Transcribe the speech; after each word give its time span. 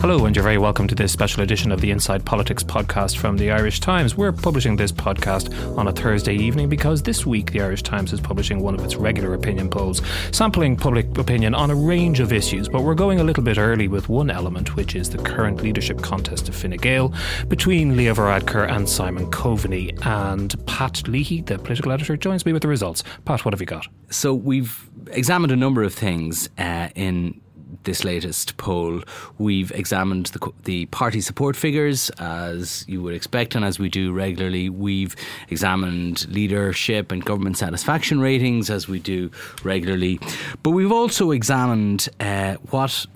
Hello, 0.00 0.26
and 0.26 0.36
you're 0.36 0.44
very 0.44 0.58
welcome 0.58 0.86
to 0.86 0.94
this 0.94 1.10
special 1.10 1.42
edition 1.42 1.72
of 1.72 1.80
the 1.80 1.90
Inside 1.90 2.24
Politics 2.24 2.62
podcast 2.62 3.16
from 3.16 3.36
the 3.36 3.50
Irish 3.50 3.80
Times. 3.80 4.16
We're 4.16 4.30
publishing 4.30 4.76
this 4.76 4.92
podcast 4.92 5.52
on 5.76 5.88
a 5.88 5.92
Thursday 5.92 6.36
evening 6.36 6.68
because 6.68 7.02
this 7.02 7.26
week 7.26 7.50
the 7.50 7.62
Irish 7.62 7.82
Times 7.82 8.12
is 8.12 8.20
publishing 8.20 8.60
one 8.60 8.76
of 8.76 8.84
its 8.84 8.94
regular 8.94 9.34
opinion 9.34 9.68
polls, 9.68 10.00
sampling 10.30 10.76
public 10.76 11.18
opinion 11.18 11.52
on 11.52 11.72
a 11.72 11.74
range 11.74 12.20
of 12.20 12.32
issues. 12.32 12.68
But 12.68 12.84
we're 12.84 12.94
going 12.94 13.18
a 13.18 13.24
little 13.24 13.42
bit 13.42 13.58
early 13.58 13.88
with 13.88 14.08
one 14.08 14.30
element, 14.30 14.76
which 14.76 14.94
is 14.94 15.10
the 15.10 15.18
current 15.18 15.62
leadership 15.62 16.00
contest 16.00 16.48
of 16.48 16.54
Fine 16.54 16.76
Gael 16.76 17.12
between 17.48 17.96
Leo 17.96 18.14
Varadkar 18.14 18.70
and 18.70 18.88
Simon 18.88 19.28
Coveney. 19.32 19.98
And 20.06 20.54
Pat 20.66 21.08
Leahy, 21.08 21.40
the 21.40 21.58
political 21.58 21.90
editor, 21.90 22.16
joins 22.16 22.46
me 22.46 22.52
with 22.52 22.62
the 22.62 22.68
results. 22.68 23.02
Pat, 23.24 23.44
what 23.44 23.52
have 23.52 23.60
you 23.60 23.66
got? 23.66 23.88
So 24.10 24.32
we've 24.32 24.88
examined 25.10 25.50
a 25.50 25.56
number 25.56 25.82
of 25.82 25.92
things 25.92 26.48
uh, 26.56 26.88
in 26.94 27.40
this 27.84 28.04
latest 28.04 28.56
poll, 28.56 29.02
we've 29.38 29.70
examined 29.72 30.26
the, 30.26 30.52
the 30.64 30.86
party 30.86 31.20
support 31.20 31.56
figures 31.56 32.10
as 32.18 32.84
you 32.88 33.02
would 33.02 33.14
expect, 33.14 33.54
and 33.54 33.64
as 33.64 33.78
we 33.78 33.88
do 33.88 34.12
regularly. 34.12 34.68
We've 34.68 35.16
examined 35.48 36.28
leadership 36.28 37.12
and 37.12 37.24
government 37.24 37.56
satisfaction 37.56 38.20
ratings 38.20 38.70
as 38.70 38.88
we 38.88 38.98
do 38.98 39.30
regularly. 39.62 40.20
But 40.62 40.70
we've 40.70 40.92
also 40.92 41.30
examined 41.30 42.08
uh, 42.20 42.54
what 42.70 43.06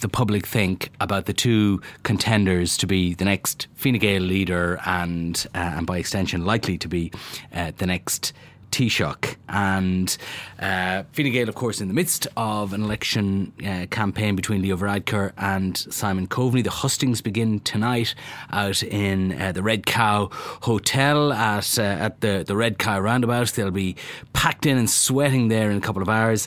the 0.00 0.08
public 0.08 0.46
think 0.46 0.90
about 1.00 1.26
the 1.26 1.32
two 1.32 1.80
contenders 2.02 2.76
to 2.78 2.86
be 2.86 3.14
the 3.14 3.24
next 3.24 3.66
Fine 3.74 3.98
Gael 3.98 4.22
leader 4.22 4.80
and, 4.84 5.46
uh, 5.54 5.58
and 5.58 5.86
by 5.86 5.98
extension, 5.98 6.44
likely 6.44 6.78
to 6.78 6.88
be 6.88 7.12
uh, 7.52 7.72
the 7.78 7.86
next 7.86 8.32
Taoiseach. 8.78 9.36
And 9.48 10.16
uh, 10.60 11.02
Fine 11.12 11.32
Gael, 11.32 11.48
of 11.48 11.54
course, 11.54 11.80
in 11.80 11.88
the 11.88 11.94
midst 11.94 12.28
of 12.36 12.72
an 12.72 12.82
election 12.82 13.52
uh, 13.66 13.86
campaign 13.90 14.36
between 14.36 14.62
Leo 14.62 14.76
Varadkar 14.76 15.32
and 15.36 15.76
Simon 15.76 16.28
Coveney. 16.28 16.62
The 16.62 16.70
hustings 16.70 17.20
begin 17.20 17.60
tonight 17.60 18.14
out 18.52 18.82
in 18.82 19.40
uh, 19.40 19.52
the 19.52 19.62
Red 19.62 19.86
Cow 19.86 20.28
Hotel 20.62 21.32
at, 21.32 21.78
uh, 21.78 21.82
at 21.82 22.20
the, 22.20 22.44
the 22.46 22.56
Red 22.56 22.78
Cow 22.78 23.00
roundabout. 23.00 23.48
They'll 23.48 23.70
be 23.72 23.96
packed 24.32 24.64
in 24.64 24.78
and 24.78 24.88
sweating 24.88 25.48
there 25.48 25.70
in 25.70 25.76
a 25.76 25.80
couple 25.80 26.02
of 26.02 26.08
hours. 26.08 26.46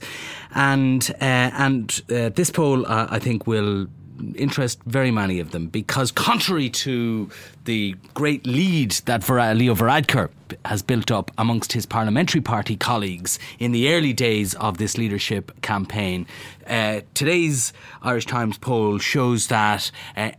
And, 0.54 1.10
uh, 1.20 1.52
and 1.54 2.02
uh, 2.10 2.30
this 2.30 2.50
poll, 2.50 2.86
I 2.88 3.20
think, 3.20 3.46
will 3.46 3.88
interest 4.36 4.80
very 4.86 5.12
many 5.12 5.40
of 5.40 5.52
them 5.52 5.68
because, 5.68 6.12
contrary 6.12 6.70
to 6.70 7.30
the 7.66 7.96
great 8.14 8.46
lead 8.46 8.92
that 9.06 9.28
Leo 9.30 9.76
Varadkar 9.76 10.30
has 10.66 10.82
built 10.82 11.12
up 11.12 11.32
amongst 11.38 11.74
his 11.74 11.86
parliamentary 11.86 12.42
party 12.42 12.76
colleagues 12.76 13.40
in 13.60 13.72
the 13.72 13.94
early 13.94 14.14
days 14.14 14.54
of 14.56 14.78
this 14.78 14.98
leadership 14.98 15.62
campaign, 15.62 16.26
uh, 16.68 17.02
today's 17.14 17.74
Irish 18.02 18.26
Times 18.26 18.58
poll 18.58 18.98
shows 18.98 19.48
that, 19.48 19.92
uh, 20.18 20.32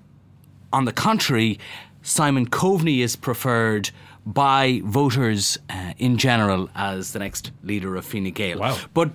on 0.72 0.84
the 0.84 0.92
contrary, 0.92 1.59
Simon 2.03 2.47
Coveney 2.48 3.00
is 3.00 3.16
preferred 3.16 3.91
by 4.25 4.81
voters 4.84 5.59
uh, 5.69 5.94
in 5.98 6.16
general 6.16 6.71
as 6.75 7.12
the 7.12 7.19
next 7.19 7.50
leader 7.62 7.97
of 7.97 8.04
Fine 8.04 8.31
Gael. 8.31 8.59
Wow. 8.59 8.78
But 8.94 9.10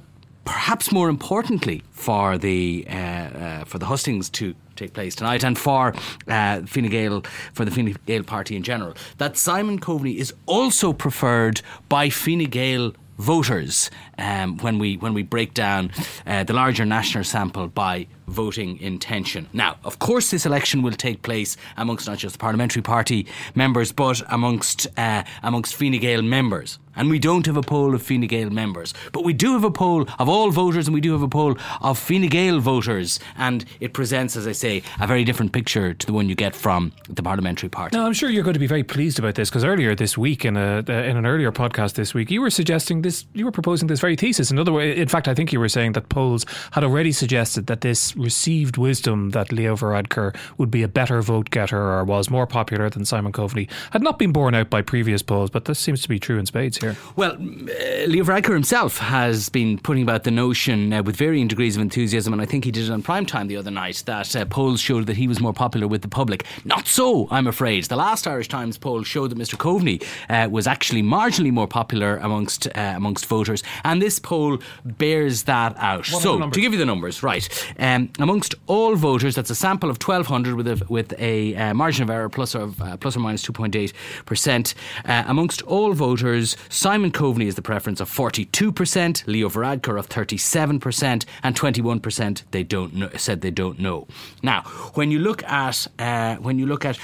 perhaps 0.48 0.94
more 0.94 1.10
importantly 1.10 1.84
for 1.92 2.38
the 2.38 2.86
uh, 2.90 2.94
uh, 2.94 3.64
for 3.66 3.80
the 3.80 3.86
hustings 3.86 4.30
to 4.30 4.56
take 4.78 4.94
place 4.94 5.14
tonight 5.14 5.44
and 5.44 5.58
for 5.60 5.94
uh, 6.30 6.62
Fine 6.62 6.88
Gael 6.88 7.22
for 7.54 7.66
the 7.66 7.72
Fine 7.72 7.98
Gael 8.06 8.24
party 8.24 8.56
in 8.56 8.64
general 8.64 8.94
that 9.18 9.36
Simon 9.36 9.78
Coveney 9.78 10.16
is 10.16 10.34
also 10.46 10.94
preferred 10.94 11.62
by 11.90 12.10
Fine 12.10 12.46
Gael 12.46 12.94
voters 13.18 13.92
um, 14.18 14.58
when 14.60 14.80
we 14.80 14.96
when 14.96 15.14
we 15.14 15.22
break 15.22 15.54
down 15.54 15.92
uh, 16.26 16.46
the 16.46 16.54
larger 16.54 16.86
national 16.86 17.26
sample 17.26 17.68
by 17.68 18.08
voting 18.28 18.80
intention. 18.80 19.48
Now, 19.54 19.78
of 19.84 20.00
course, 20.00 20.32
this 20.32 20.46
election 20.46 20.82
will 20.82 20.94
take 20.94 21.22
place 21.22 21.58
amongst 21.78 22.08
not 22.08 22.18
just 22.18 22.34
the 22.34 22.40
parliamentary 22.40 22.82
party 22.82 23.26
members, 23.56 23.92
but 23.92 24.22
amongst 24.30 24.88
uh, 24.98 25.24
amongst 25.44 25.76
Fine 25.76 26.00
Gael 26.00 26.22
members. 26.22 26.80
And 26.96 27.12
we 27.12 27.20
don't 27.20 27.46
have 27.46 27.58
a 27.58 27.62
poll 27.62 27.94
of 27.94 28.02
Fine 28.02 28.26
Gael 28.26 28.50
members, 28.50 28.92
but 29.12 29.24
we 29.24 29.32
do 29.32 29.54
have 29.54 29.64
a 29.64 29.70
poll 29.70 30.08
of 30.18 30.28
all 30.28 30.50
voters, 30.50 30.88
and 30.88 30.96
we 30.96 31.02
do 31.02 31.12
have 31.12 31.22
a 31.22 31.28
poll 31.28 31.56
of 31.82 32.00
Fine 32.00 32.28
Gael 32.28 32.60
voters. 32.60 33.20
And 33.38 33.64
it 33.80 33.94
presents, 33.94 34.36
as 34.36 34.48
I 34.48 34.52
say, 34.52 34.82
a 35.00 35.06
very 35.06 35.24
different 35.24 35.52
picture 35.52 35.94
to 35.94 36.08
the 36.08 36.14
one 36.14 36.28
you 36.28 36.34
get 36.34 36.56
from 36.56 36.92
the 37.08 37.22
parliamentary 37.22 37.70
party. 37.70 37.96
Now, 37.96 38.08
I'm 38.08 38.14
sure 38.14 38.32
you're 38.32 38.44
going 38.44 38.56
to 38.56 38.60
be 38.60 38.68
very 38.68 38.84
pleased 38.84 39.20
about 39.20 39.36
this 39.36 39.50
because 39.50 39.64
earlier 39.64 39.94
this 39.94 40.18
week, 40.18 40.44
in 40.44 40.58
a 40.58 40.80
in 40.80 41.18
an 41.18 41.26
earlier 41.28 41.52
podcast 41.52 41.94
this 41.94 42.16
week, 42.16 42.32
you 42.32 42.42
were 42.42 42.50
suggesting 42.50 43.04
this, 43.04 43.26
you 43.34 43.46
were 43.46 43.52
proposing 43.52 43.88
this 43.88 44.00
very 44.00 44.16
thesis. 44.16 44.50
In 44.50 44.58
other 44.58 44.74
way, 44.74 44.98
in 44.98 45.08
fact, 45.08 45.28
I 45.28 45.36
think 45.36 45.54
you 45.54 45.60
were 45.60 45.70
saying 45.70 45.92
that 45.94 46.10
polls 46.10 46.46
had 46.72 46.84
already 46.84 47.12
suggested 47.12 47.68
that 47.68 47.82
this 47.82 48.16
received 48.18 48.78
wisdom 48.78 49.32
that 49.32 49.52
Leo 49.52 49.76
Varadkar 49.76 50.36
would 50.58 50.72
be 50.72 50.84
a 50.84 50.88
better 50.88 51.22
vote 51.22 51.50
getter 51.50 51.80
or 51.80 52.04
was 52.04 52.30
more 52.30 52.48
popular 52.48 52.90
than 52.90 53.06
Simon 53.06 53.32
Coveney 53.32 53.70
had 53.92 54.02
not 54.02 54.20
been 54.20 54.32
borne 54.32 54.56
out 54.56 54.70
by 54.70 54.82
previous 54.82 55.22
polls, 55.22 55.50
but 55.50 55.66
this 55.66 55.80
seems 55.80 56.02
to 56.02 56.10
be 56.10 56.20
true 56.20 56.38
in 56.38 56.46
spades 56.46 56.78
here. 56.78 56.96
Well, 57.16 57.34
uh, 57.34 58.06
Leo 58.08 58.24
Varadkar 58.24 58.54
himself 58.54 58.98
has 58.98 59.50
been 59.50 59.78
putting 59.80 60.04
about 60.04 60.24
the 60.24 60.32
notion 60.32 60.94
uh, 60.94 61.04
with 61.04 61.16
varying 61.16 61.48
degrees 61.48 61.76
of 61.76 61.82
enthusiasm, 61.82 62.34
and 62.34 62.42
I 62.42 62.46
think 62.46 62.66
he 62.66 62.72
did 62.72 62.86
it 62.86 62.92
on 62.92 63.02
prime 63.02 63.26
time 63.26 63.48
the 63.48 63.58
other 63.58 63.72
night, 63.72 64.04
that 64.06 64.36
uh, 64.36 64.46
polls 64.46 64.80
showed 64.80 65.06
that 65.08 65.18
he 65.18 65.28
was 65.28 65.40
more 65.40 65.54
popular 65.54 65.88
with 65.88 66.02
the 66.02 66.08
public. 66.08 66.46
Not 66.66 66.88
so, 66.88 67.28
I'm 67.32 67.48
afraid. 67.48 67.86
The 67.86 67.96
last 67.96 68.28
Irish 68.28 68.48
Times 68.48 68.78
poll 68.78 69.04
showed 69.04 69.32
that 69.32 69.38
Mr. 69.38 69.58
Coveney 69.58 70.04
uh, 70.30 70.50
was 70.50 70.68
actually 70.68 71.04
marginally 71.04 71.52
more 71.52 71.68
popular 71.68 72.18
amongst 72.18 72.68
uh, 72.68 72.94
amongst 72.96 73.26
voters, 73.26 73.64
and 73.84 74.02
this 74.02 74.20
poll 74.20 74.60
bears 74.84 75.44
that 75.44 75.76
out. 75.78 76.10
What 76.12 76.22
so, 76.22 76.50
to 76.50 76.62
give 76.62 76.74
you 76.74 76.80
the 76.80 76.86
numbers, 76.86 77.24
right, 77.24 77.48
um, 77.80 78.07
amongst 78.20 78.56
all 78.68 78.96
voters, 78.96 79.36
that's 79.36 79.50
a 79.50 79.56
sample 79.56 79.90
of 79.90 79.98
1,200 80.02 80.56
with 80.56 80.68
a, 80.68 80.86
with 80.90 81.14
a 81.20 81.56
uh, 81.56 81.74
margin 81.74 82.04
of 82.04 82.10
error 82.10 82.30
plus 82.30 82.56
or, 82.56 82.72
uh, 82.82 82.98
plus 82.98 83.16
or 83.16 83.20
minus 83.20 83.46
2.8%. 83.46 84.74
Uh, 85.06 85.24
amongst 85.28 85.62
all 85.64 85.94
voters, 85.94 86.58
Simon 86.70 87.12
Coveney 87.12 87.46
is 87.46 87.56
the 87.56 87.62
preference 87.62 88.00
of 88.00 88.10
42%, 88.10 89.28
Leo 89.28 89.50
Varadkar 89.50 90.00
of 90.00 90.10
37%, 90.10 91.26
and 91.44 91.56
21% 91.56 92.44
they 92.52 92.64
don't 92.64 92.94
know, 92.94 93.10
said 93.18 93.42
they 93.42 93.52
don't 93.52 93.80
know. 93.80 94.08
Now, 94.44 94.62
when 94.94 95.12
you 95.12 95.20
look 95.20 95.44
at 95.44 95.88
uh, 96.00 96.36
when 96.38 96.60
you 96.60 96.66
look 96.66 96.86
at 96.86 96.98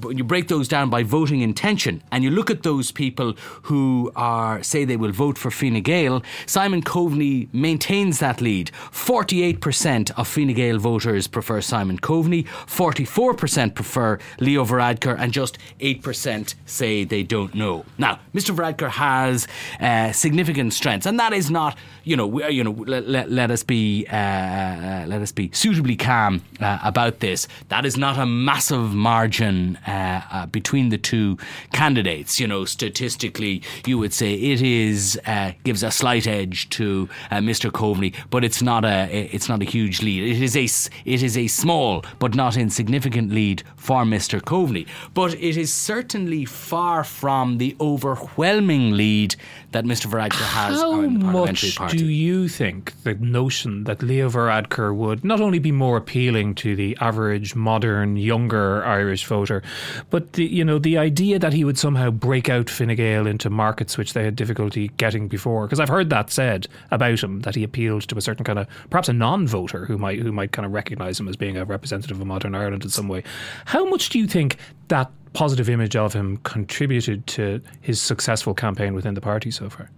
when 0.00 0.18
you 0.18 0.24
break 0.24 0.48
those 0.48 0.68
down 0.68 0.90
by 0.90 1.02
voting 1.02 1.40
intention, 1.40 2.02
and 2.10 2.24
you 2.24 2.30
look 2.30 2.50
at 2.50 2.62
those 2.62 2.90
people 2.90 3.34
who 3.62 4.12
are 4.16 4.62
say 4.62 4.84
they 4.84 4.96
will 4.96 5.12
vote 5.12 5.38
for 5.38 5.50
Fine 5.50 5.82
Gael, 5.82 6.22
Simon 6.46 6.82
Coveney 6.82 7.48
maintains 7.52 8.18
that 8.18 8.40
lead. 8.40 8.70
48% 8.92 10.13
of 10.16 10.28
Fine 10.28 10.52
Gael 10.54 10.78
voters 10.78 11.26
prefer 11.26 11.60
Simon 11.60 11.98
Coveney, 11.98 12.44
44% 12.66 13.74
prefer 13.74 14.18
Leo 14.40 14.64
Varadkar, 14.64 15.16
and 15.18 15.32
just 15.32 15.58
8% 15.80 16.54
say 16.66 17.04
they 17.04 17.22
don't 17.22 17.54
know. 17.54 17.84
Now, 17.98 18.20
Mr. 18.34 18.54
Varadkar 18.54 18.90
has 18.90 19.46
uh, 19.80 20.12
significant 20.12 20.72
strengths, 20.72 21.06
and 21.06 21.18
that 21.18 21.32
is 21.32 21.50
not, 21.50 21.76
you 22.04 22.16
know, 22.16 22.46
you 22.48 22.64
know, 22.64 22.70
let, 22.70 23.08
let, 23.08 23.30
let 23.30 23.50
us 23.50 23.62
be, 23.62 24.06
uh, 24.10 24.16
uh, 24.16 25.04
let 25.06 25.22
us 25.22 25.32
be 25.32 25.50
suitably 25.52 25.96
calm 25.96 26.42
uh, 26.60 26.78
about 26.82 27.20
this. 27.20 27.48
That 27.68 27.84
is 27.84 27.96
not 27.96 28.18
a 28.18 28.26
massive 28.26 28.94
margin 28.94 29.76
uh, 29.86 30.22
uh, 30.30 30.46
between 30.46 30.88
the 30.90 30.98
two 30.98 31.38
candidates. 31.72 32.38
You 32.40 32.46
know, 32.46 32.64
statistically, 32.64 33.62
you 33.86 33.98
would 33.98 34.12
say 34.12 34.34
it 34.34 34.62
is 34.62 35.18
gives 35.64 35.82
a 35.82 35.90
slight 35.90 36.26
edge 36.26 36.68
to 36.70 37.08
Mr. 37.30 37.70
Coveney, 37.70 38.14
but 38.30 38.44
it's 38.44 38.62
not 38.62 38.84
a 38.84 39.08
it's 39.34 39.48
not 39.48 39.62
a 39.62 39.64
huge 39.64 40.02
lead. 40.04 40.36
It 40.36 40.42
is 40.42 40.56
a 40.56 40.64
it 41.04 41.22
is 41.22 41.36
a 41.36 41.46
small 41.46 42.04
but 42.18 42.34
not 42.34 42.56
insignificant 42.56 43.32
lead 43.32 43.62
for 43.76 44.04
Mr. 44.04 44.40
Coveney, 44.40 44.86
but 45.12 45.34
it 45.34 45.56
is 45.56 45.72
certainly 45.72 46.44
far 46.44 47.04
from 47.04 47.58
the 47.58 47.76
overwhelming 47.80 48.92
lead 48.92 49.36
that 49.72 49.84
Mr. 49.84 50.06
Varadkar 50.06 50.46
has 50.54 50.80
How 50.80 51.00
in 51.00 51.18
the 51.18 51.24
parliamentary 51.24 51.68
much 51.70 51.76
party. 51.76 51.98
do 51.98 52.06
you 52.06 52.48
think 52.48 52.92
the 53.02 53.14
notion 53.14 53.84
that 53.84 54.02
Leo 54.02 54.30
Varadkar 54.30 54.94
would 54.94 55.24
not 55.24 55.40
only 55.40 55.58
be 55.58 55.72
more 55.72 55.96
appealing 55.96 56.54
to 56.56 56.76
the 56.76 56.96
average, 57.00 57.54
modern, 57.54 58.16
younger 58.16 58.84
Irish 58.84 59.24
voter, 59.26 59.62
but 60.10 60.34
the 60.34 60.44
you 60.44 60.64
know 60.64 60.78
the 60.78 60.96
idea 60.96 61.38
that 61.38 61.52
he 61.52 61.64
would 61.64 61.78
somehow 61.78 62.10
break 62.10 62.48
out 62.48 62.70
Fine 62.70 62.94
Gael 62.94 63.26
into 63.26 63.50
markets 63.50 63.98
which 63.98 64.12
they 64.12 64.24
had 64.24 64.36
difficulty 64.36 64.88
getting 64.96 65.28
before? 65.28 65.66
Because 65.66 65.80
I've 65.80 65.88
heard 65.88 66.10
that 66.10 66.30
said 66.30 66.68
about 66.90 67.22
him 67.22 67.40
that 67.40 67.54
he 67.54 67.64
appealed 67.64 68.02
to 68.02 68.16
a 68.16 68.20
certain 68.20 68.44
kind 68.44 68.58
of 68.58 68.68
perhaps 68.90 69.08
a 69.08 69.12
non-voter 69.12 69.83
who 69.84 69.98
might 69.98 70.18
who 70.20 70.32
might 70.32 70.52
kind 70.52 70.66
of 70.66 70.72
recognise 70.72 71.18
him 71.18 71.28
as 71.28 71.36
being 71.36 71.56
a 71.56 71.64
representative 71.64 72.20
of 72.20 72.26
modern 72.26 72.54
Ireland 72.54 72.84
in 72.84 72.90
some 72.90 73.08
way. 73.08 73.22
How 73.66 73.84
much 73.84 74.08
do 74.08 74.18
you 74.18 74.26
think 74.26 74.56
that 74.88 75.10
positive 75.32 75.68
image 75.68 75.96
of 75.96 76.12
him 76.12 76.38
contributed 76.38 77.26
to 77.26 77.60
his 77.80 78.00
successful 78.00 78.54
campaign 78.54 78.94
within 78.94 79.14
the 79.14 79.20
party 79.20 79.50
so 79.50 79.68
far? 79.68 79.90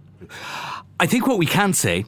I 0.99 1.05
think 1.05 1.27
what 1.27 1.37
we 1.37 1.45
can 1.45 1.73
say 1.73 2.05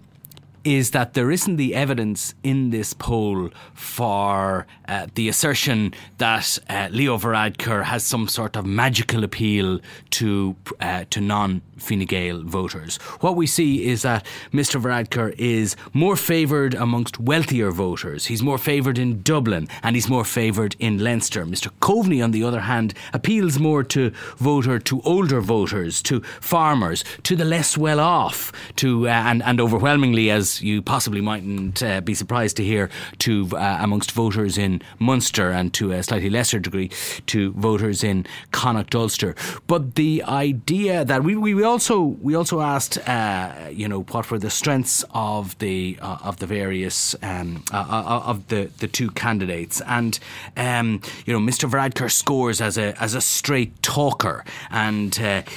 is 0.63 0.91
that 0.91 1.13
there 1.13 1.31
isn't 1.31 1.55
the 1.55 1.75
evidence 1.75 2.33
in 2.43 2.69
this 2.69 2.93
poll 2.93 3.49
for 3.73 4.67
uh, 4.87 5.07
the 5.15 5.29
assertion 5.29 5.93
that 6.17 6.57
uh, 6.69 6.89
Leo 6.91 7.17
Varadkar 7.17 7.83
has 7.85 8.03
some 8.03 8.27
sort 8.27 8.55
of 8.55 8.65
magical 8.65 9.23
appeal 9.23 9.79
to 10.11 10.55
uh, 10.79 11.05
to 11.09 11.21
non 11.21 11.61
Fine 11.79 12.05
Gael 12.05 12.43
voters. 12.43 12.97
What 13.21 13.35
we 13.35 13.47
see 13.47 13.87
is 13.87 14.01
that 14.01 14.25
Mr. 14.53 14.81
Varadkar 14.81 15.33
is 15.37 15.75
more 15.93 16.15
favoured 16.15 16.73
amongst 16.73 17.19
wealthier 17.19 17.71
voters. 17.71 18.25
He's 18.25 18.43
more 18.43 18.57
favoured 18.57 18.97
in 18.97 19.21
Dublin 19.21 19.67
and 19.81 19.95
he's 19.95 20.09
more 20.09 20.25
favoured 20.25 20.75
in 20.79 20.97
Leinster. 20.99 21.45
Mr. 21.45 21.69
Coveney, 21.79 22.23
on 22.23 22.31
the 22.31 22.43
other 22.43 22.61
hand, 22.61 22.93
appeals 23.13 23.59
more 23.59 23.83
to 23.85 24.11
voter 24.37 24.79
to 24.79 25.01
older 25.01 25.41
voters, 25.41 26.01
to 26.03 26.21
farmers, 26.41 27.03
to 27.23 27.35
the 27.35 27.45
less 27.45 27.77
well 27.77 27.99
off, 27.99 28.51
to 28.75 29.07
uh, 29.07 29.11
and 29.11 29.41
and 29.43 29.61
overwhelmingly, 29.61 30.29
as 30.29 30.48
you 30.61 30.81
possibly 30.81 31.21
mightn't 31.21 31.81
uh, 31.81 32.01
be 32.01 32.13
surprised 32.13 32.57
to 32.57 32.63
hear, 32.63 32.89
to 33.19 33.49
uh, 33.53 33.77
amongst 33.81 34.11
voters 34.11 34.57
in 34.57 34.81
Munster 34.99 35.51
and 35.51 35.73
to 35.73 35.91
a 35.91 36.03
slightly 36.03 36.29
lesser 36.29 36.59
degree 36.59 36.89
to 37.27 37.51
voters 37.53 38.03
in 38.03 38.25
Connacht 38.51 38.95
Ulster. 38.95 39.35
But 39.67 39.95
the 39.95 40.23
idea 40.23 41.05
that 41.05 41.23
we, 41.23 41.35
we 41.35 41.63
also 41.63 41.99
we 42.21 42.35
also 42.35 42.61
asked, 42.61 42.97
uh, 43.07 43.69
you 43.71 43.87
know, 43.87 44.01
what 44.03 44.29
were 44.31 44.39
the 44.39 44.49
strengths 44.49 45.05
of 45.13 45.57
the 45.59 45.97
uh, 46.01 46.17
of 46.23 46.37
the 46.37 46.47
various 46.47 47.15
um, 47.21 47.63
uh, 47.73 47.77
uh, 47.77 48.23
of 48.25 48.47
the, 48.47 48.69
the 48.79 48.87
two 48.87 49.09
candidates, 49.11 49.81
and 49.81 50.19
um, 50.57 51.01
you 51.25 51.33
know, 51.33 51.39
Mr. 51.39 51.69
Varadkar 51.69 52.11
scores 52.11 52.61
as 52.61 52.77
a 52.77 52.99
as 53.01 53.15
a 53.15 53.21
straight 53.21 53.81
talker, 53.81 54.43
and 54.71 55.15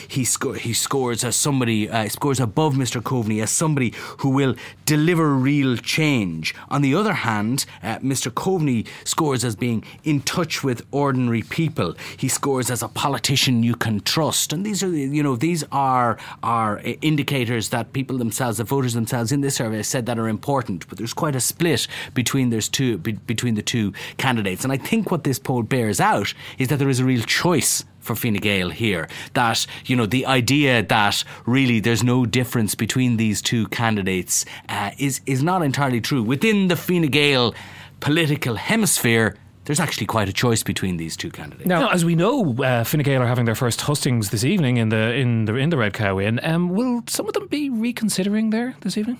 he 0.08 0.24
sco- 0.24 0.52
he 0.52 0.72
scores 0.72 1.24
as 1.24 1.36
somebody 1.36 1.86
scores 2.08 2.40
above 2.40 2.74
Mr. 2.74 3.02
Coveney 3.02 3.42
as 3.42 3.50
somebody 3.50 3.92
who 4.18 4.30
will 4.30 4.54
deliver 4.84 5.34
real 5.34 5.76
change. 5.76 6.54
On 6.68 6.82
the 6.82 6.94
other 6.94 7.12
hand, 7.12 7.66
uh, 7.82 7.98
Mr. 7.98 8.30
Coveney 8.30 8.86
scores 9.04 9.44
as 9.44 9.56
being 9.56 9.84
in 10.04 10.20
touch 10.20 10.62
with 10.62 10.84
ordinary 10.90 11.42
people. 11.42 11.94
He 12.16 12.28
scores 12.28 12.70
as 12.70 12.82
a 12.82 12.88
politician 12.88 13.62
you 13.62 13.74
can 13.74 14.00
trust, 14.00 14.52
and 14.52 14.64
these 14.64 14.82
are 14.82 14.88
you 14.88 15.22
know 15.22 15.36
these 15.36 15.64
are 15.72 16.18
are 16.42 16.80
indicators 17.00 17.70
that 17.70 17.92
people 17.92 18.18
themselves, 18.18 18.58
the 18.58 18.64
voters 18.64 18.94
themselves 18.94 19.32
in 19.32 19.40
this 19.40 19.56
survey 19.56 19.82
said 19.82 20.06
that 20.06 20.18
are 20.18 20.28
important. 20.28 20.88
But 20.88 20.98
there's 20.98 21.14
quite 21.14 21.36
a 21.36 21.40
split 21.40 21.86
between 22.14 22.50
there's 22.50 22.68
two 22.68 22.98
be, 22.98 23.12
between 23.12 23.54
the 23.54 23.62
two 23.62 23.92
candidates, 24.16 24.64
and 24.64 24.72
I 24.72 24.76
think 24.76 25.10
what 25.10 25.24
this 25.24 25.38
poll 25.38 25.62
bears 25.62 26.00
out 26.00 26.34
is 26.58 26.68
that 26.68 26.78
there 26.78 26.88
is 26.88 27.00
a 27.00 27.04
real 27.04 27.22
choice 27.22 27.84
for 28.02 28.14
Fine 28.14 28.34
Gael 28.34 28.70
here. 28.70 29.08
That, 29.34 29.66
you 29.86 29.96
know, 29.96 30.06
the 30.06 30.26
idea 30.26 30.82
that 30.82 31.24
really 31.46 31.80
there's 31.80 32.02
no 32.02 32.26
difference 32.26 32.74
between 32.74 33.16
these 33.16 33.40
two 33.40 33.66
candidates 33.68 34.44
uh, 34.68 34.90
is, 34.98 35.20
is 35.26 35.42
not 35.42 35.62
entirely 35.62 36.00
true. 36.00 36.22
Within 36.22 36.68
the 36.68 36.76
Fine 36.76 37.06
Gael 37.08 37.54
political 38.00 38.56
hemisphere, 38.56 39.36
there's 39.64 39.80
actually 39.80 40.06
quite 40.06 40.28
a 40.28 40.32
choice 40.32 40.62
between 40.62 40.96
these 40.96 41.16
two 41.16 41.30
candidates. 41.30 41.66
Now, 41.66 41.88
as 41.90 42.04
we 42.04 42.14
know, 42.14 42.54
uh, 42.62 42.84
Fine 42.84 43.02
Gael 43.02 43.22
are 43.22 43.26
having 43.26 43.44
their 43.44 43.54
first 43.54 43.82
hustings 43.82 44.30
this 44.30 44.44
evening 44.44 44.76
in 44.76 44.88
the 44.88 45.14
in 45.14 45.44
the 45.44 45.54
in 45.54 45.70
the 45.70 45.76
Red 45.76 45.94
Cow 45.94 46.18
Inn. 46.18 46.40
Um, 46.42 46.68
will 46.68 47.04
some 47.06 47.28
of 47.28 47.34
them 47.34 47.46
be 47.46 47.70
reconsidering 47.70 48.50
there 48.50 48.74
this 48.80 48.96
evening? 48.96 49.18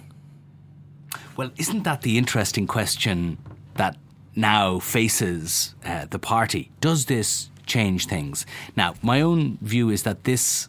Well, 1.37 1.53
isn't 1.57 1.85
that 1.85 2.03
the 2.03 2.19
interesting 2.19 2.67
question 2.67 3.39
that 3.77 3.97
now 4.35 4.81
faces 4.81 5.75
uh, 5.85 6.07
the 6.11 6.19
party? 6.19 6.73
Does 6.81 7.07
this 7.07 7.51
change 7.67 8.07
things? 8.07 8.47
Now, 8.77 8.95
my 9.03 9.21
own 9.21 9.59
view 9.61 9.91
is 9.91 10.03
that 10.03 10.25
this 10.25 10.69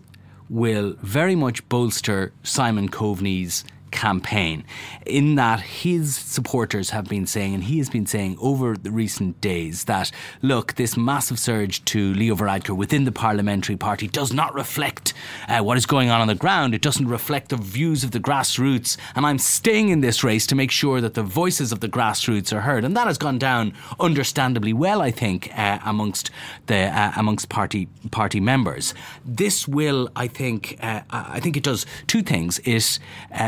will 0.50 0.96
very 1.02 1.36
much 1.36 1.68
bolster 1.70 2.32
Simon 2.44 2.90
Coveney's 2.90 3.64
campaign. 3.94 4.66
In 5.06 5.36
that 5.36 5.62
his 5.62 6.16
supporters 6.16 6.90
have 6.90 7.06
been 7.06 7.26
saying 7.26 7.54
and 7.54 7.64
he 7.64 7.78
has 7.78 7.90
been 7.90 8.06
saying 8.06 8.38
over 8.42 8.76
the 8.76 8.92
recent 8.92 9.40
days 9.40 9.86
that 9.86 10.12
look 10.42 10.74
this 10.74 10.98
massive 10.98 11.40
surge 11.40 11.86
to 11.86 12.14
Leo 12.14 12.36
Varadkar 12.36 12.76
within 12.76 13.06
the 13.06 13.12
parliamentary 13.12 13.78
party 13.78 14.08
does 14.08 14.34
not 14.34 14.54
reflect 14.54 15.14
uh, 15.48 15.62
what 15.62 15.78
is 15.78 15.86
going 15.86 16.10
on 16.10 16.20
on 16.20 16.28
the 16.28 16.36
ground. 16.36 16.74
It 16.74 16.82
doesn't 16.82 17.08
reflect 17.08 17.50
the 17.50 17.58
views 17.58 18.04
of 18.04 18.12
the 18.12 18.20
grassroots. 18.20 18.98
And 19.16 19.26
I'm 19.26 19.40
staying 19.40 19.90
in 19.90 20.02
this 20.02 20.24
race 20.24 20.48
to 20.48 20.56
make 20.56 20.72
sure 20.72 21.00
that 21.00 21.14
the 21.14 21.24
voices 21.24 21.72
of 21.72 21.80
the 21.80 21.88
grassroots 21.88 22.52
are 22.52 22.62
heard. 22.62 22.84
And 22.84 22.98
that 22.98 23.08
has 23.08 23.18
gone 23.18 23.38
down 23.38 23.74
understandably 24.00 24.74
well 24.74 25.02
I 25.02 25.12
think 25.12 25.52
uh, 25.58 25.80
amongst 25.86 26.32
the 26.66 26.82
uh, 26.86 27.12
amongst 27.16 27.50
party 27.50 27.88
party 28.12 28.40
members. 28.40 28.94
This 29.24 29.68
will 29.68 30.10
I 30.16 30.28
think 30.28 30.78
uh, 30.82 31.02
I 31.10 31.40
think 31.40 31.56
it 31.58 31.64
does 31.64 31.86
two 32.08 32.24
things. 32.24 32.60
It 32.64 33.00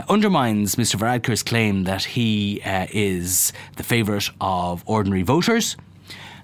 undermines 0.08 0.35
undermines 0.36 0.76
Mr. 0.76 0.98
Varadkar's 0.98 1.44
claim 1.44 1.86
that 1.86 2.04
he 2.04 2.62
uh, 2.66 2.88
is 2.92 3.54
the 3.78 3.84
favourite 3.84 4.30
of 4.42 4.84
ordinary 4.86 5.22
voters 5.22 5.78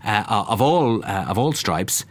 uh, 0.06 0.24
of 0.28 0.62
all 0.62 1.04
uh, 1.04 1.26
of 1.28 1.38
all 1.38 1.52
stripes. 1.52 2.06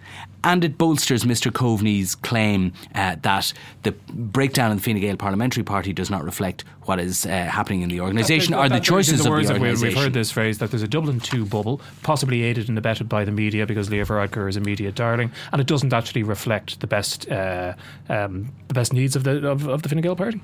And 0.45 0.65
it 0.65 0.79
bolsters 0.79 1.25
Mr. 1.25 1.51
Coveney's 1.53 2.15
claim 2.15 2.73
uh, 2.95 3.17
that 3.23 3.53
the 3.83 3.93
breakdown 3.93 4.71
in 4.71 4.79
the 4.79 4.83
Fine 4.83 5.01
Gael 5.01 5.17
Parliamentary 5.17 5.63
Party 5.63 5.93
does 5.93 6.11
not 6.11 6.23
reflect 6.25 6.65
what 6.83 6.99
is 6.99 7.25
uh, 7.25 7.29
happening 7.29 7.83
in 7.83 7.89
the 7.89 8.01
organisation 8.01 8.55
or 8.55 8.69
the 8.69 8.81
choices 8.81 9.19
the 9.19 9.21
of 9.21 9.25
the 9.25 9.31
organisation. 9.31 9.63
organisation. 9.63 9.89
We've 9.89 10.05
heard 10.05 10.13
this 10.15 10.31
phrase 10.31 10.59
that 10.59 10.71
there's 10.71 10.83
a 10.83 10.89
Dublin 10.89 11.21
2 11.21 11.45
bubble, 11.45 11.81
possibly 12.03 12.43
aided 12.43 12.69
and 12.71 12.79
abetted 12.79 13.07
by 13.07 13.25
the 13.25 13.33
media 13.33 13.67
because 13.67 13.91
Leo 13.91 14.05
Varadkar 14.05 14.49
is 14.49 14.57
a 14.57 14.61
media 14.61 14.91
darling, 14.93 15.31
and 15.53 15.61
it 15.61 15.67
doesn't 15.67 15.93
actually 15.93 16.23
reflect 16.23 16.81
the 16.81 16.87
best 16.87 17.31
uh, 17.31 17.75
um, 18.09 18.53
the 18.69 18.75
best 18.75 18.93
needs 18.93 19.17
of 19.17 19.25
the 19.25 19.47
of, 19.47 19.67
of 19.67 19.83
the 19.83 19.89
Fine 19.89 20.01
Gael 20.01 20.17
Party. 20.17 20.41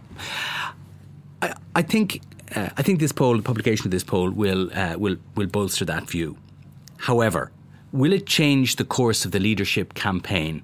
I, 1.43 1.55
I 1.75 1.83
think 1.83 2.23
uh, 2.55 2.71
I 2.77 2.83
think 2.83 3.01
this 3.01 3.13
poll, 3.13 3.37
the 3.37 3.43
publication 3.43 3.87
of 3.87 3.91
this 3.91 4.05
poll, 4.05 4.31
will 4.31 4.71
uh, 4.73 4.97
will 4.99 5.17
will 5.35 5.47
bolster 5.47 5.85
that 5.85 6.09
view. 6.09 6.37
However, 6.99 7.53
will 7.93 8.13
it 8.13 8.27
change 8.27 8.77
the 8.77 8.85
course 8.85 9.25
of 9.25 9.33
the 9.33 9.41
leadership 9.41 9.95
campaign? 9.95 10.63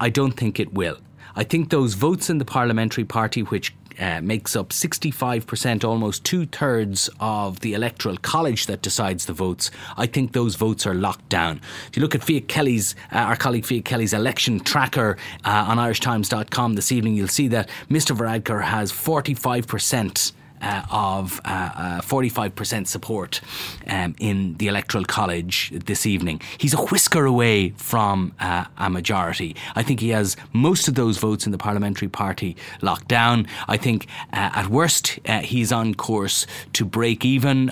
I 0.00 0.10
don't 0.10 0.32
think 0.32 0.60
it 0.60 0.74
will. 0.74 0.98
I 1.36 1.44
think 1.44 1.70
those 1.70 1.94
votes 1.94 2.30
in 2.30 2.38
the 2.38 2.44
parliamentary 2.44 3.04
party, 3.04 3.42
which 3.42 3.74
uh, 3.98 4.20
makes 4.20 4.56
up 4.56 4.70
65%, 4.70 5.84
almost 5.84 6.24
two 6.24 6.46
thirds 6.46 7.10
of 7.20 7.60
the 7.60 7.74
electoral 7.74 8.16
college 8.16 8.66
that 8.66 8.82
decides 8.82 9.26
the 9.26 9.32
votes, 9.32 9.70
I 9.96 10.06
think 10.06 10.32
those 10.32 10.54
votes 10.54 10.86
are 10.86 10.94
locked 10.94 11.28
down. 11.28 11.60
If 11.88 11.96
you 11.96 12.02
look 12.02 12.14
at 12.14 12.22
Fiach 12.22 12.48
Kelly's, 12.48 12.94
uh, 13.12 13.18
our 13.18 13.36
colleague 13.36 13.64
Fiach 13.64 13.84
Kelly's 13.84 14.12
election 14.12 14.60
tracker 14.60 15.16
uh, 15.44 15.66
on 15.68 15.78
irishtimes.com 15.78 16.74
this 16.74 16.92
evening, 16.92 17.14
you'll 17.14 17.28
see 17.28 17.48
that 17.48 17.68
Mr. 17.88 18.16
Varadkar 18.16 18.62
has 18.62 18.92
45% 18.92 20.32
uh, 20.60 20.82
of 20.90 21.40
uh, 21.44 21.70
uh, 21.74 22.00
45% 22.00 22.86
support 22.86 23.40
um, 23.86 24.14
in 24.18 24.54
the 24.54 24.68
Electoral 24.68 25.04
College 25.04 25.72
this 25.74 26.06
evening. 26.06 26.40
He's 26.58 26.74
a 26.74 26.78
whisker 26.78 27.24
away 27.24 27.70
from 27.70 28.32
uh, 28.40 28.64
a 28.78 28.88
majority. 28.88 29.56
I 29.74 29.82
think 29.82 30.00
he 30.00 30.10
has 30.10 30.36
most 30.52 30.88
of 30.88 30.94
those 30.94 31.18
votes 31.18 31.46
in 31.46 31.52
the 31.52 31.58
Parliamentary 31.58 32.08
Party 32.08 32.56
locked 32.82 33.08
down. 33.08 33.46
I 33.68 33.76
think 33.76 34.06
uh, 34.32 34.50
at 34.54 34.68
worst 34.68 35.18
uh, 35.26 35.40
he's 35.40 35.72
on 35.72 35.94
course 35.94 36.46
to 36.74 36.84
break 36.84 37.24
even 37.24 37.66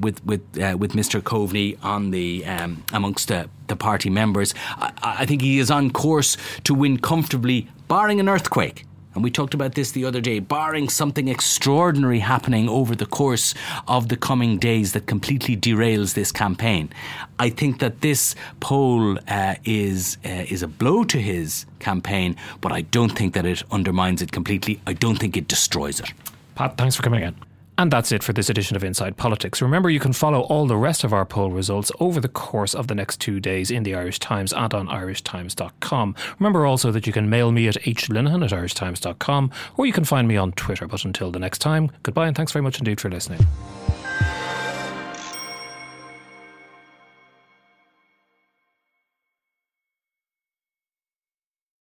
with 0.00 0.24
with 0.24 0.42
with 0.54 0.92
Mr. 0.92 1.20
Coveney 1.20 1.76
on 1.82 2.10
the 2.10 2.44
um, 2.46 2.84
amongst 2.92 3.28
the 3.28 3.48
the 3.68 3.76
party 3.76 4.10
members. 4.10 4.54
I, 4.76 4.92
I 5.02 5.26
think 5.26 5.42
he 5.42 5.58
is 5.58 5.70
on 5.70 5.90
course 5.90 6.36
to 6.64 6.74
win 6.74 6.98
comfortably, 6.98 7.68
barring 7.88 8.20
an 8.20 8.28
earthquake 8.28 8.86
and 9.14 9.22
we 9.22 9.30
talked 9.30 9.54
about 9.54 9.74
this 9.74 9.92
the 9.92 10.04
other 10.04 10.20
day, 10.20 10.38
barring 10.38 10.88
something 10.88 11.28
extraordinary 11.28 12.20
happening 12.20 12.68
over 12.68 12.94
the 12.94 13.06
course 13.06 13.54
of 13.86 14.08
the 14.08 14.16
coming 14.16 14.58
days 14.58 14.92
that 14.92 15.06
completely 15.06 15.56
derails 15.56 16.14
this 16.14 16.32
campaign. 16.32 16.90
I 17.38 17.50
think 17.50 17.80
that 17.80 18.00
this 18.00 18.34
poll 18.60 19.18
uh, 19.28 19.54
is 19.64 20.18
uh, 20.24 20.28
is 20.48 20.62
a 20.62 20.68
blow 20.68 21.04
to 21.04 21.18
his 21.18 21.66
campaign, 21.78 22.36
but 22.60 22.72
I 22.72 22.82
don't 22.82 23.12
think 23.12 23.34
that 23.34 23.46
it 23.46 23.62
undermines 23.70 24.22
it 24.22 24.32
completely. 24.32 24.80
I 24.86 24.92
don't 24.94 25.18
think 25.18 25.36
it 25.36 25.48
destroys 25.48 26.00
it. 26.00 26.12
Pat, 26.54 26.76
thanks 26.76 26.96
for 26.96 27.02
coming 27.02 27.22
again. 27.22 27.51
And 27.78 27.90
that's 27.90 28.12
it 28.12 28.22
for 28.22 28.32
this 28.32 28.50
edition 28.50 28.76
of 28.76 28.84
Inside 28.84 29.16
Politics. 29.16 29.62
Remember, 29.62 29.88
you 29.88 30.00
can 30.00 30.12
follow 30.12 30.42
all 30.42 30.66
the 30.66 30.76
rest 30.76 31.04
of 31.04 31.12
our 31.12 31.24
poll 31.24 31.50
results 31.50 31.90
over 32.00 32.20
the 32.20 32.28
course 32.28 32.74
of 32.74 32.86
the 32.86 32.94
next 32.94 33.20
two 33.20 33.40
days 33.40 33.70
in 33.70 33.82
the 33.82 33.94
Irish 33.94 34.18
Times 34.18 34.52
and 34.52 34.72
on 34.74 34.88
irishtimes.com. 34.88 36.14
Remember 36.38 36.66
also 36.66 36.90
that 36.92 37.06
you 37.06 37.12
can 37.12 37.30
mail 37.30 37.50
me 37.50 37.68
at 37.68 37.76
hlinehan 37.76 38.44
at 38.44 38.50
irishtimes.com 38.50 39.50
or 39.76 39.86
you 39.86 39.92
can 39.92 40.04
find 40.04 40.28
me 40.28 40.36
on 40.36 40.52
Twitter. 40.52 40.86
But 40.86 41.04
until 41.04 41.30
the 41.30 41.38
next 41.38 41.58
time, 41.58 41.90
goodbye 42.02 42.26
and 42.26 42.36
thanks 42.36 42.52
very 42.52 42.62
much 42.62 42.78
indeed 42.78 43.00
for 43.00 43.10
listening. 43.10 43.46